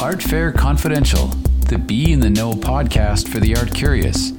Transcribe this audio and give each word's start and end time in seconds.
Art 0.00 0.22
Fair 0.22 0.50
Confidential, 0.50 1.26
the 1.68 1.76
Be 1.76 2.10
in 2.10 2.20
the 2.20 2.30
Know 2.30 2.52
podcast 2.52 3.28
for 3.28 3.38
the 3.38 3.54
art 3.54 3.74
curious. 3.74 4.30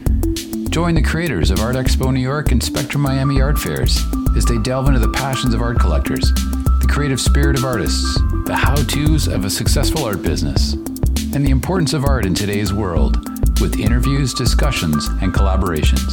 Join 0.72 0.96
the 0.96 1.04
creators 1.04 1.52
of 1.52 1.60
Art 1.60 1.76
Expo 1.76 2.12
New 2.12 2.20
York 2.20 2.52
and 2.52 2.64
Spectrum 2.64 3.04
Miami 3.04 3.40
art 3.42 3.60
fairs 3.60 4.00
as 4.36 4.44
they 4.44 4.58
delve 4.58 4.88
into 4.88 5.00
the 5.00 5.12
passions 5.12 5.54
of 5.54 5.62
art 5.62 5.80
collectors, 5.80 6.34
the 6.34 6.88
creative 6.90 7.22
spirit 7.22 7.56
of 7.56 7.64
artists, 7.64 8.20
the 8.48 8.56
how 8.56 8.74
to's 8.74 9.28
of 9.28 9.46
a 9.46 9.52
successful 9.52 10.04
art 10.04 10.24
business, 10.24 10.74
and 10.74 11.46
the 11.46 11.52
importance 11.52 11.94
of 11.94 12.06
art 12.06 12.26
in 12.26 12.34
today's 12.34 12.74
world 12.74 13.18
with 13.62 13.80
interviews, 13.80 14.34
discussions, 14.34 15.10
and 15.22 15.32
collaborations. 15.32 16.10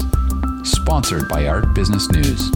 Sponsored 0.66 1.26
by 1.26 1.48
Art 1.48 1.72
Business 1.72 2.10
News. 2.10 2.50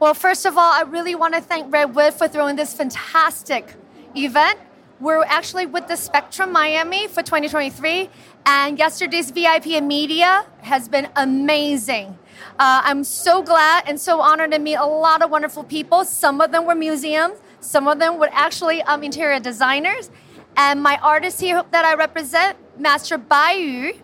Well, 0.00 0.14
first 0.14 0.46
of 0.46 0.56
all, 0.56 0.72
I 0.72 0.84
really 0.86 1.14
want 1.14 1.34
to 1.34 1.42
thank 1.42 1.70
Redwood 1.70 2.14
for 2.14 2.28
throwing 2.28 2.56
this 2.56 2.72
fantastic 2.72 3.74
event. 4.16 4.58
We're 5.00 5.24
actually 5.24 5.66
with 5.66 5.88
the 5.88 5.96
Spectrum 5.96 6.52
Miami 6.52 7.08
for 7.08 7.22
2023, 7.22 8.08
and 8.46 8.78
yesterday's 8.78 9.30
VIP 9.30 9.66
and 9.68 9.88
media 9.88 10.46
has 10.62 10.88
been 10.88 11.08
amazing. 11.16 12.16
Uh, 12.58 12.80
I'm 12.84 13.02
so 13.02 13.42
glad 13.42 13.84
and 13.88 14.00
so 14.00 14.20
honored 14.20 14.52
to 14.52 14.58
meet 14.58 14.76
a 14.76 14.86
lot 14.86 15.22
of 15.22 15.30
wonderful 15.30 15.64
people. 15.64 16.04
Some 16.04 16.40
of 16.40 16.52
them 16.52 16.64
were 16.64 16.74
museums, 16.74 17.38
some 17.60 17.88
of 17.88 17.98
them 17.98 18.18
were 18.18 18.30
actually 18.32 18.82
um, 18.82 19.02
interior 19.02 19.40
designers. 19.40 20.10
And 20.56 20.80
my 20.82 20.98
artist 21.02 21.40
here 21.40 21.64
that 21.72 21.84
I 21.84 21.94
represent, 21.94 22.56
Master 22.78 23.18
Bai 23.18 23.52
Yu, 23.54 23.94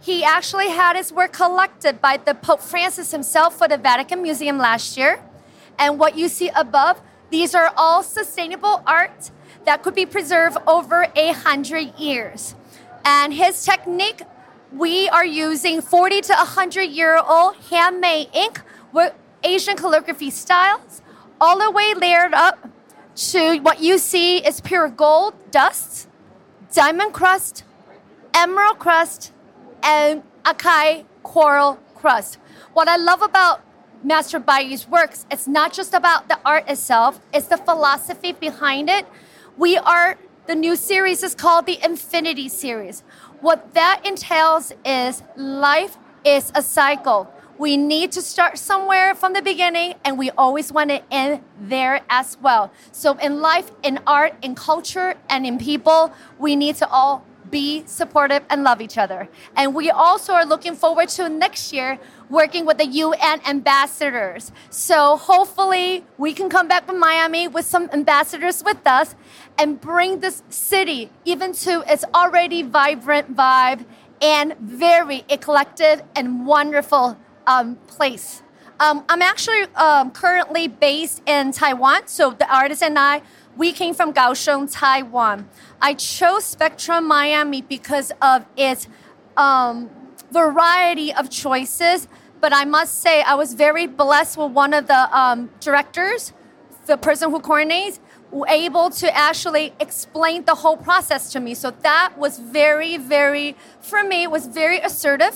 he 0.00 0.24
actually 0.24 0.70
had 0.70 0.96
his 0.96 1.12
work 1.12 1.32
collected 1.32 2.00
by 2.00 2.16
the 2.16 2.34
Pope 2.34 2.62
Francis 2.62 3.10
himself 3.10 3.58
for 3.58 3.68
the 3.68 3.76
Vatican 3.76 4.22
Museum 4.22 4.56
last 4.56 4.96
year. 4.96 5.20
And 5.78 5.98
what 5.98 6.16
you 6.16 6.28
see 6.28 6.50
above, 6.56 7.00
these 7.30 7.54
are 7.54 7.72
all 7.76 8.02
sustainable 8.02 8.82
art 8.86 9.30
that 9.68 9.82
could 9.82 9.94
be 9.94 10.06
preserved 10.06 10.56
over 10.66 11.08
a 11.14 11.32
hundred 11.32 11.94
years. 11.98 12.54
And 13.04 13.34
his 13.34 13.62
technique, 13.66 14.22
we 14.72 15.10
are 15.10 15.26
using 15.26 15.82
40 15.82 16.22
to 16.22 16.32
100 16.32 16.84
year 16.84 17.18
old 17.18 17.54
handmade 17.68 18.28
ink 18.32 18.62
with 18.94 19.12
Asian 19.44 19.76
calligraphy 19.76 20.30
styles, 20.30 21.02
all 21.38 21.58
the 21.58 21.70
way 21.70 21.92
layered 21.92 22.32
up 22.32 22.70
to 23.32 23.58
what 23.58 23.82
you 23.82 23.98
see 23.98 24.38
is 24.38 24.62
pure 24.62 24.88
gold 24.88 25.34
dust, 25.50 26.08
diamond 26.72 27.12
crust, 27.12 27.62
emerald 28.32 28.78
crust, 28.78 29.32
and 29.82 30.22
acai 30.44 31.04
coral 31.22 31.74
crust. 31.94 32.38
What 32.72 32.88
I 32.88 32.96
love 32.96 33.20
about 33.20 33.60
Master 34.02 34.38
Bai 34.38 34.60
Yu's 34.60 34.88
works, 34.88 35.26
it's 35.30 35.46
not 35.46 35.74
just 35.74 35.92
about 35.92 36.30
the 36.30 36.38
art 36.42 36.64
itself, 36.70 37.20
it's 37.34 37.48
the 37.48 37.58
philosophy 37.58 38.32
behind 38.32 38.88
it. 38.88 39.06
We 39.58 39.76
are, 39.76 40.16
the 40.46 40.54
new 40.54 40.76
series 40.76 41.24
is 41.24 41.34
called 41.34 41.66
the 41.66 41.84
Infinity 41.84 42.48
Series. 42.48 43.02
What 43.40 43.74
that 43.74 44.06
entails 44.06 44.72
is 44.84 45.24
life 45.36 45.96
is 46.24 46.52
a 46.54 46.62
cycle. 46.62 47.28
We 47.58 47.76
need 47.76 48.12
to 48.12 48.22
start 48.22 48.56
somewhere 48.56 49.16
from 49.16 49.32
the 49.32 49.42
beginning, 49.42 49.94
and 50.04 50.16
we 50.16 50.30
always 50.30 50.72
want 50.72 50.90
to 50.90 51.02
end 51.12 51.42
there 51.60 52.02
as 52.08 52.38
well. 52.40 52.70
So, 52.92 53.18
in 53.18 53.40
life, 53.40 53.72
in 53.82 53.98
art, 54.06 54.36
in 54.42 54.54
culture, 54.54 55.16
and 55.28 55.44
in 55.44 55.58
people, 55.58 56.12
we 56.38 56.54
need 56.54 56.76
to 56.76 56.88
all 56.88 57.24
be 57.50 57.84
supportive 57.86 58.42
and 58.50 58.62
love 58.62 58.80
each 58.80 58.98
other. 58.98 59.28
And 59.56 59.74
we 59.74 59.90
also 59.90 60.32
are 60.32 60.44
looking 60.44 60.74
forward 60.74 61.08
to 61.10 61.28
next 61.28 61.72
year 61.72 61.98
working 62.28 62.66
with 62.66 62.78
the 62.78 62.86
UN 62.86 63.40
ambassadors. 63.46 64.52
So 64.70 65.16
hopefully 65.16 66.04
we 66.18 66.32
can 66.32 66.48
come 66.48 66.68
back 66.68 66.86
from 66.86 66.98
Miami 66.98 67.48
with 67.48 67.64
some 67.64 67.88
ambassadors 67.92 68.62
with 68.62 68.86
us 68.86 69.14
and 69.58 69.80
bring 69.80 70.20
this 70.20 70.42
city 70.48 71.10
even 71.24 71.52
to 71.52 71.84
its 71.86 72.04
already 72.14 72.62
vibrant 72.62 73.34
vibe 73.34 73.84
and 74.20 74.56
very 74.58 75.24
eclectic 75.28 76.04
and 76.16 76.46
wonderful 76.46 77.16
um, 77.46 77.76
place. 77.86 78.42
Um, 78.80 79.04
I'm 79.08 79.22
actually 79.22 79.62
um, 79.74 80.12
currently 80.12 80.68
based 80.68 81.20
in 81.26 81.50
Taiwan, 81.50 82.06
so 82.06 82.30
the 82.30 82.48
artist 82.54 82.80
and 82.80 82.96
I, 82.96 83.22
we 83.56 83.72
came 83.72 83.92
from 83.92 84.12
Kaohsiung, 84.12 84.72
Taiwan. 84.72 85.48
I 85.82 85.94
chose 85.94 86.44
Spectrum 86.44 87.08
Miami 87.08 87.60
because 87.60 88.12
of 88.22 88.46
its 88.56 88.86
um, 89.36 89.90
variety 90.30 91.12
of 91.12 91.28
choices, 91.28 92.06
but 92.40 92.52
I 92.52 92.64
must 92.64 93.00
say 93.00 93.20
I 93.22 93.34
was 93.34 93.54
very 93.54 93.88
blessed 93.88 94.38
with 94.38 94.52
one 94.52 94.72
of 94.72 94.86
the 94.86 95.18
um, 95.18 95.50
directors, 95.58 96.32
the 96.86 96.96
person 96.96 97.30
who 97.32 97.40
coordinates, 97.40 97.98
able 98.48 98.90
to 98.90 99.16
actually 99.16 99.74
explain 99.80 100.44
the 100.44 100.54
whole 100.54 100.76
process 100.76 101.32
to 101.32 101.40
me. 101.40 101.54
So 101.54 101.72
that 101.82 102.16
was 102.16 102.38
very, 102.38 102.96
very, 102.96 103.56
for 103.80 104.04
me, 104.04 104.22
it 104.22 104.30
was 104.30 104.46
very 104.46 104.78
assertive 104.78 105.34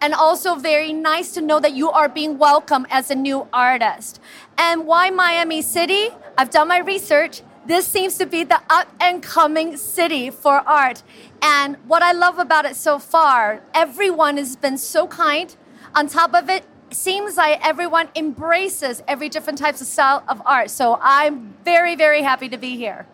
and 0.00 0.14
also 0.14 0.54
very 0.54 0.92
nice 0.92 1.32
to 1.32 1.40
know 1.40 1.60
that 1.60 1.74
you 1.74 1.90
are 1.90 2.08
being 2.08 2.38
welcomed 2.38 2.86
as 2.90 3.10
a 3.10 3.14
new 3.14 3.48
artist. 3.52 4.20
And 4.58 4.86
why 4.86 5.10
Miami 5.10 5.62
City? 5.62 6.10
I've 6.36 6.50
done 6.50 6.68
my 6.68 6.78
research. 6.78 7.42
This 7.66 7.86
seems 7.86 8.16
to 8.18 8.26
be 8.26 8.44
the 8.44 8.60
up 8.70 8.88
and 9.00 9.22
coming 9.22 9.76
city 9.76 10.30
for 10.30 10.60
art. 10.68 11.02
And 11.42 11.76
what 11.86 12.02
I 12.02 12.12
love 12.12 12.38
about 12.38 12.64
it 12.64 12.76
so 12.76 12.98
far, 12.98 13.62
everyone 13.74 14.36
has 14.36 14.54
been 14.54 14.78
so 14.78 15.06
kind. 15.06 15.54
On 15.94 16.06
top 16.06 16.34
of 16.34 16.48
it, 16.48 16.64
seems 16.90 17.36
like 17.36 17.66
everyone 17.66 18.08
embraces 18.14 19.02
every 19.08 19.28
different 19.28 19.58
types 19.58 19.80
of 19.80 19.86
style 19.86 20.22
of 20.28 20.40
art. 20.46 20.70
So 20.70 20.98
I'm 21.02 21.54
very, 21.64 21.96
very 21.96 22.22
happy 22.22 22.48
to 22.48 22.56
be 22.56 22.76
here. 22.76 23.06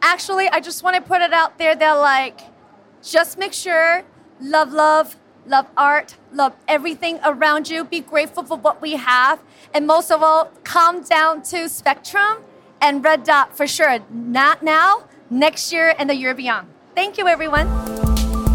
Actually, 0.00 0.48
I 0.48 0.60
just 0.60 0.82
want 0.82 0.94
to 0.96 1.02
put 1.02 1.20
it 1.20 1.32
out 1.32 1.58
there 1.58 1.74
that 1.74 1.92
like, 1.94 2.40
just 3.02 3.38
make 3.38 3.52
sure, 3.52 4.04
love, 4.40 4.72
love, 4.72 5.16
love 5.48 5.66
art, 5.76 6.16
love 6.32 6.54
everything 6.66 7.18
around 7.24 7.68
you, 7.68 7.84
be 7.84 8.00
grateful 8.00 8.42
for 8.42 8.56
what 8.56 8.80
we 8.80 8.92
have, 8.92 9.40
and 9.74 9.86
most 9.86 10.10
of 10.10 10.22
all, 10.22 10.50
calm 10.64 11.02
down 11.02 11.42
to 11.42 11.68
Spectrum 11.68 12.38
and 12.80 13.02
Red 13.04 13.24
Dot 13.24 13.56
for 13.56 13.66
sure. 13.66 13.98
Not 14.10 14.62
now, 14.62 15.04
next 15.30 15.72
year, 15.72 15.94
and 15.98 16.08
the 16.08 16.14
year 16.14 16.34
beyond. 16.34 16.68
Thank 16.94 17.18
you, 17.18 17.28
everyone. 17.28 17.68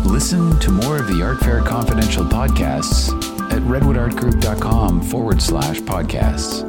Listen 0.04 0.60
to 0.60 0.72
more 0.72 0.98
of 0.98 1.08
the 1.08 1.24
Art 1.24 1.40
Fair 1.40 1.62
Confidential 1.62 2.24
podcasts 2.26 3.10
at 3.52 3.62
redwoodartgroup.com 3.64 5.02
forward 5.04 5.42
slash 5.42 5.80
podcasts. 5.82 6.68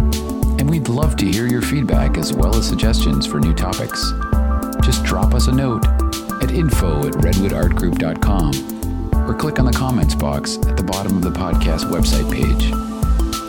And 0.61 0.71
we'd 0.71 0.89
love 0.89 1.17
to 1.17 1.27
hear 1.27 1.47
your 1.47 1.63
feedback 1.63 2.17
as 2.17 2.33
well 2.33 2.55
as 2.57 2.67
suggestions 2.67 3.27
for 3.27 3.41
new 3.41 3.55
topics. 3.55 4.13
Just 4.83 5.05
drop 5.05 5.35
us 5.35 5.49
a 5.49 5.53
note 5.53 5.85
at 6.43 6.51
info 6.51 7.07
at 7.07 7.15
redwoodartgroup.com 7.15 8.74
or 9.35 9.37
click 9.37 9.59
on 9.59 9.65
the 9.65 9.73
comments 9.73 10.15
box 10.15 10.59
at 10.67 10.77
the 10.77 10.83
bottom 10.83 11.17
of 11.17 11.23
the 11.23 11.31
podcast 11.31 11.91
website 11.91 12.31
page. 12.31 12.71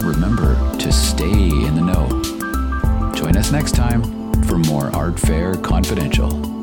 Remember 0.03 0.56
to 0.78 0.91
stay 0.91 1.25
in 1.31 1.75
the 1.75 1.81
know. 1.81 3.12
Join 3.13 3.38
us 3.38 3.51
next 3.51 3.75
time 3.75 4.03
for 4.44 4.57
more 4.57 4.95
Art 4.95 5.19
Fair 5.19 5.56
Confidential. 5.56 6.54